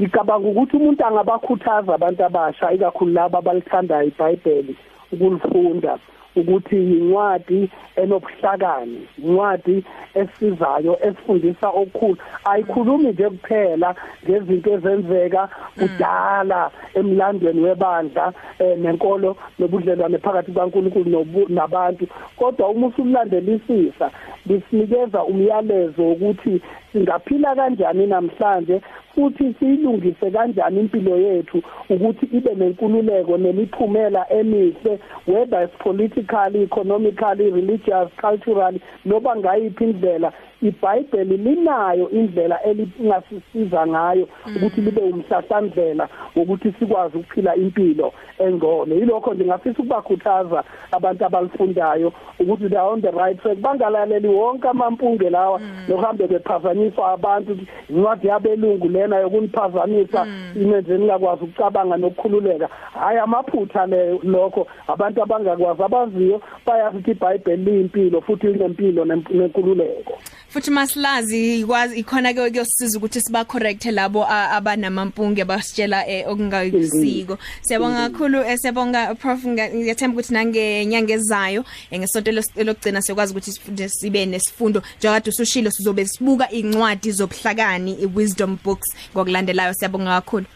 ngicabanga 0.00 0.48
ukuthi 0.48 0.76
umuntu 0.76 1.06
angabakhuthaza 1.06 1.94
abantu 1.94 2.20
abasha 2.24 2.72
ikakhulu 2.72 3.12
laba 3.12 3.38
abalithandayo 3.38 4.08
iBhayibheli 4.08 4.74
ukulifunda 5.12 5.98
ukuthi 6.36 6.76
incwadi 6.76 7.70
enobuhlakani 7.96 9.06
incwadi 9.18 9.84
esizayo 10.14 10.98
esifundisa 11.06 11.68
okukhulu. 11.68 12.16
Ayikhulumi 12.44 13.08
nje 13.12 13.28
kuphela 13.28 13.94
ngezinto 14.24 14.70
ezenzeka 14.72 15.48
kudala 15.78 16.70
emlandweni 16.94 17.60
webandla 17.60 18.32
eh, 18.58 18.78
nenkolo 18.78 19.36
nobudlelwane 19.58 20.18
phakathi 20.18 20.52
kwaNkulunkulu 20.52 21.46
nabantu. 21.48 22.06
Kodwa 22.36 22.68
uma 22.68 22.86
usulandelisisa 22.86 24.10
lisinikeza 24.46 25.24
umyalezo 25.24 26.02
wokuthi 26.02 26.62
singaphila 26.94 27.54
kanjani 27.54 28.06
namhlanje 28.06 28.80
futhi 29.14 29.54
siyilungise 29.58 30.30
kanjani 30.30 30.80
impilo 30.80 31.16
yethu 31.16 31.62
ukuthi 31.90 32.26
ibe 32.26 32.54
nenkululeko 32.54 33.36
nemiphumela 33.38 34.32
emihle 34.32 34.98
whether 35.26 35.64
it's 35.64 35.76
politically 35.78 36.62
economically 36.62 37.50
religious 37.50 38.08
culturally 38.20 38.80
noba 39.04 39.36
ngayiphi 39.36 39.84
indlela 39.84 40.32
iBhayibheli 40.62 41.36
linayo 41.36 42.10
indlela 42.10 42.62
elingasisiza 42.62 43.86
ngayo 43.86 44.28
ukuthi 44.56 44.80
libe 44.80 45.00
umhlahlandlela 45.00 46.08
wokuthi 46.36 46.72
sikwazi 46.78 47.16
ukuphila 47.16 47.56
impilo 47.56 48.12
engcono. 48.38 48.94
Yilokho 48.94 49.34
ngingafisa 49.34 49.78
ukubakhuthaza 49.78 50.64
abantu 50.92 51.24
abalifundayo 51.26 52.12
ukuthi 52.40 52.68
they 52.68 52.78
are 52.78 52.90
on 52.90 53.00
the 53.00 53.10
right 53.10 53.40
track. 53.42 53.58
Bangalaleli 53.58 54.28
wonke 54.28 54.68
amampunge 54.68 55.30
lawa 55.30 55.60
nokuhambe 55.88 56.26
bephazanyiswa 56.26 57.12
abantu. 57.12 57.58
Incwadi 57.88 58.26
yabelungu 58.26 58.88
lena 58.88 59.16
yokuniphazamisa 59.16 60.26
imenze 60.56 60.98
ningakwazi 60.98 61.44
ukucabanga 61.44 61.96
nokukhululeka. 61.96 62.68
Hayi 63.00 63.18
amaphutha 63.18 63.86
le 63.86 64.18
lokho 64.22 64.66
abantu 64.88 65.22
abangakwazi 65.22 65.82
abaziyo 65.82 66.40
bayazi 66.66 66.96
ukuthi 66.96 67.10
iBhayibheli 67.10 67.64
liyimpilo 67.64 68.20
futhi 68.20 68.46
inempilo 68.46 69.04
nenkululeko. 69.04 70.18
Futhi 70.54 70.70
masilazi 70.70 71.60
ikwazi 71.60 71.98
ikhona 71.98 72.32
ke 72.32 72.50
kuyosiza 72.50 72.98
ukuthi 72.98 73.20
siba 73.20 73.44
correct 73.44 73.84
labo 73.86 74.22
a- 74.24 74.50
abanamampunge 74.54 75.42
abasitshela 75.42 76.06
eh, 76.08 76.24
okungayisiko. 76.28 77.38
Siyabonga 77.62 78.08
kakhulu 78.10 78.38
eh, 78.46 78.56
siyabonga 78.58 79.14
prof 79.14 79.44
nga- 79.46 79.68
ngiyathemba 79.74 80.14
ukuthi 80.14 80.32
nangenyanga 80.32 81.12
ezayo 81.14 81.64
eh, 81.90 81.98
ngesonto 82.00 82.30
los- 82.32 82.54
lokugcina 82.64 83.02
sikwazi 83.02 83.32
ukuthi 83.32 83.52
sifunde 83.52 83.88
sibe 83.88 84.26
nesifundo. 84.26 84.82
Njengade 84.98 85.30
usushilo 85.30 85.70
sizobe 85.70 86.06
sibuka 86.06 86.50
incwadi 86.50 87.10
zobuhlakani 87.12 87.92
i-wisdom 88.04 88.58
books 88.64 88.88
ngokulandelayo. 89.12 89.74
Siyabonga 89.74 90.20
kakhulu. 90.20 90.46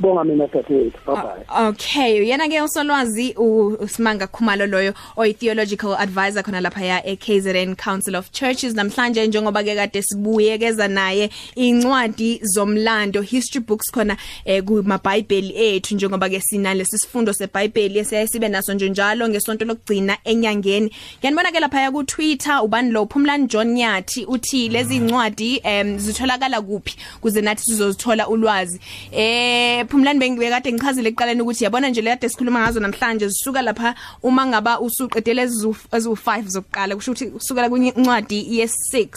Bonga 0.00 0.24
mina 0.24 0.46
dadewethu 0.46 0.98
bye 1.06 1.14
bye 1.16 1.68
Okay 1.68 2.28
yena 2.28 2.48
ke 2.48 2.62
usolwazi 2.62 3.34
u- 3.36 3.76
uSimanga 3.80 4.26
Khumalo 4.26 4.66
loyo 4.66 4.94
oyi 5.16 5.34
theological 5.34 5.94
advisor 5.98 6.42
khona 6.42 6.60
lapha 6.60 6.84
ya 6.84 7.06
eKZN 7.06 7.74
Council 7.76 8.14
of 8.16 8.30
Churches. 8.32 8.74
Namhlanje 8.74 9.26
njengoba 9.26 9.62
ke 9.64 9.74
kade 9.74 10.02
sibuyekeza 10.02 10.88
naye 10.88 11.30
incwadi 11.56 12.40
zomlando 12.42 13.20
history 13.22 13.64
books 13.64 13.90
khona 13.92 14.16
eh, 14.44 14.62
kuma 14.64 14.98
Bible 14.98 15.52
ethu 15.56 15.94
njengoba 15.94 16.28
ke 16.28 16.40
sinalesi 16.40 16.98
sifundo 16.98 17.32
seBible 17.32 17.98
esiyayibe 18.00 18.48
naso 18.48 18.74
nje 18.74 18.88
njalo 18.88 19.28
ngesonto 19.28 19.64
lokugcina 19.64 20.16
enyangeni. 20.24 20.90
Ngiyanibona 21.18 21.52
ke 21.52 21.60
lapha 21.60 21.80
ya 21.80 21.90
ku 21.90 22.04
Twitter 22.04 22.60
ubani 22.62 22.90
lo? 22.90 23.06
Phumlani 23.06 23.46
John 23.48 23.72
Nyathi 23.74 24.24
uthi 24.24 24.68
lezi 24.68 24.96
incwadi 24.96 25.60
em 25.64 25.98
zitholakala 25.98 26.60
kuphi? 26.62 26.96
Kuze 27.20 27.40
nathi 27.40 27.62
sizozithola 27.62 28.28
ulwazi. 28.28 28.80
Eh 29.12 29.84
Phumlani 29.88 30.20
bengibekade 30.20 30.72
ngichazile 30.72 31.08
ekuqaleni 31.08 31.42
ukuthi 31.42 31.64
yabona 31.64 31.88
nje 31.88 32.02
le 32.02 32.10
kade 32.10 32.28
sikhuluma 32.28 32.60
ngazo 32.60 32.80
namhlanje 32.80 33.28
zisuka 33.28 33.62
lapha 33.62 33.94
uma 34.22 34.46
ngaba 34.46 34.80
usuqedele 34.80 35.42
ezu 35.42 35.76
ezu5 35.92 36.48
zokuqala 36.48 36.96
kusho 36.96 37.12
ukuthi 37.12 37.26
usukela 37.36 37.68
kwincwadi 37.68 38.60
ye6 38.60 39.08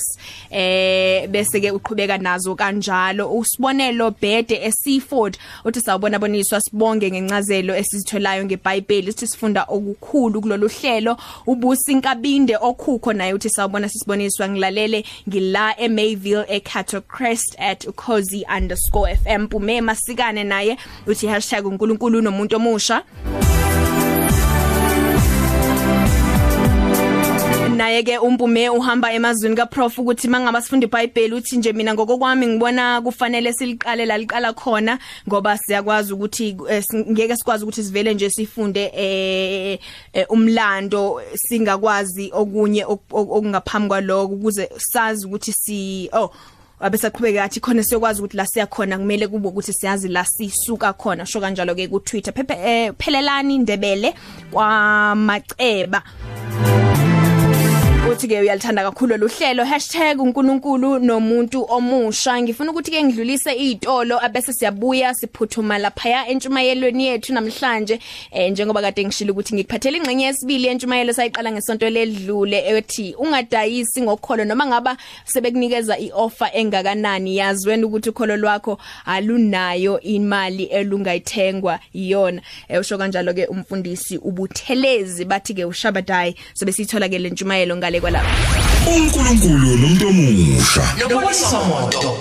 eh 0.51 1.27
bese 1.27 1.59
ke 1.61 1.71
uqhubeka 1.71 2.17
nazo 2.17 2.55
kanjalo. 2.55 3.27
Usibonelo 3.33 4.11
Bede 4.21 4.55
eSeaford 4.63 5.37
uthi 5.65 5.81
sawubona 5.81 6.19
boniswa 6.19 6.61
sibonge 6.61 7.11
ngencazelo 7.11 7.75
esizitholayo 7.75 8.45
ngeBhayibheli 8.45 9.11
sithi 9.11 9.27
sifunda 9.27 9.63
okukhulu 9.67 10.41
kulolu 10.41 10.67
hlelo. 10.67 11.17
Ubusi 11.47 11.91
inkabinde 11.91 12.55
okhukho 12.55 13.13
naye 13.13 13.33
uthi 13.33 13.49
sawubona 13.49 13.89
sisiboniswa 13.89 14.49
ngilalele 14.49 15.03
ngila 15.29 15.79
eMayville 15.79 16.45
eCattle 16.47 17.01
Crest 17.01 17.55
at 17.59 17.87
ukhozi_fm 17.87 19.47
pume 19.47 19.81
masikane 19.81 20.43
naye 20.51 20.77
uthi 21.07 21.27
#uNkulunkulu 21.27 22.21
nomuntu 22.21 22.55
omusha. 22.55 23.03
Naye 27.75 28.03
ke 28.03 28.17
umpume 28.17 28.69
uhamba 28.69 29.13
emazweni 29.13 29.55
kaprof 29.55 29.97
ukuthi 29.99 30.27
mangaba 30.27 30.61
sifunda 30.61 30.87
iBhayibheli 30.87 31.35
uthi 31.35 31.57
nje 31.57 31.73
mina 31.73 31.93
ngokokwami 31.93 32.47
ngibona 32.47 33.01
kufanele 33.01 33.53
siliqale 33.53 34.05
la 34.05 34.17
liqala 34.17 34.53
khona 34.53 34.99
ngoba 35.27 35.57
siyakwazi 35.57 36.13
ukuthi 36.13 36.57
eh, 36.69 36.83
si- 36.83 37.05
ngeke 37.11 37.35
sikwazi 37.35 37.63
ukuthi 37.63 37.83
sivele 37.83 38.13
nje 38.13 38.29
sifunde 38.29 38.91
eh 38.93 39.79
eh, 40.13 40.25
umlando 40.29 41.21
singakwazi 41.35 42.29
okunye 42.33 42.83
ok- 42.85 43.11
ok- 43.11 43.31
okungaphambi 43.37 43.87
kwaloko 43.87 44.33
ukuze 44.33 44.69
sazi 44.77 45.25
ukuthi 45.25 45.51
si 45.53 46.09
oh 46.13 46.29
abesaqhubeka 46.81 47.43
athi 47.43 47.59
khona 47.59 47.83
siyokwazi 47.83 48.21
ukuthi 48.21 48.37
la 48.37 48.45
siya 48.45 48.67
khona 48.67 48.97
kumele 48.97 49.27
kube 49.27 49.47
ukuthi 49.47 49.73
siyazi 49.73 50.07
la 50.07 50.25
sisuka 50.25 50.93
khona. 50.93 51.25
Sho 51.25 51.39
kanjalo 51.39 51.75
ke 51.75 51.87
ku 51.87 51.99
Twitter. 51.99 52.33
Phephe 52.33 52.53
eh, 52.53 52.93
phelelani 52.97 53.57
ndebele 53.57 54.13
kwamaceba 54.51 56.03
uthi 58.21 58.27
ke 58.27 58.41
uyalithanda 58.41 58.83
kakhulu 58.83 59.17
lohlelo 59.17 59.63
#uNkulunkulu 59.63 60.99
nomuntu 60.99 61.65
omusha. 61.69 62.41
Ngifuna 62.41 62.71
ukuthi 62.71 62.91
ke 62.91 63.03
ngidlulise 63.03 63.55
izitolo 63.55 64.23
abese 64.23 64.53
siyabuya 64.53 65.13
siphuthuma 65.13 65.79
lapha 65.79 66.27
entshumayelweni 66.27 67.07
yethu 67.07 67.33
namhlanje. 67.33 67.99
Eh 68.31 68.51
njengoba 68.51 68.81
kade 68.81 69.05
ngishilo 69.05 69.33
ukuthi 69.33 69.55
ngikuphathele 69.55 69.97
ingcenye 69.97 70.25
yesibili 70.25 70.67
entshumayelo 70.67 71.13
sayiqala 71.13 71.51
ngesonto 71.51 71.89
ledlule 71.89 72.59
ethi 72.77 73.15
ungadayisi 73.17 74.01
ngokholo 74.01 74.45
noma 74.45 74.65
ngaba 74.65 74.97
sebekunikeza 75.25 75.97
ioffer 75.97 76.51
engakanani? 76.53 77.37
Yazweni 77.37 77.83
ukuthi 77.83 78.09
ukholo 78.09 78.37
lwakho 78.37 78.77
alunayo 79.05 79.99
imali 80.01 80.63
elungayithengwa 80.63 81.79
iyona 81.93 82.41
eh 82.69 82.79
usho 82.79 82.97
kanjalo 82.97 83.33
ke 83.33 83.45
umfundisi 83.45 84.17
ubuthelezi 84.17 85.25
bathi 85.25 85.53
ke 85.53 85.65
ushabadai 85.65 86.35
sobe 86.53 86.71
sithola 86.71 87.09
ke 87.09 87.17
lentshumayelo 87.17 87.77
ngale 87.77 88.10
kwalapha 88.11 88.89
uNkulunkulu 88.91 89.77
nomuntu 89.77 90.07
omusha 90.07 90.83
Noboniso 90.97 91.59
Moto 91.63 92.17